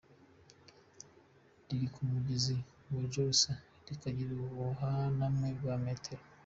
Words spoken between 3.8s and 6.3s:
kikagira ubuhaname bwa metero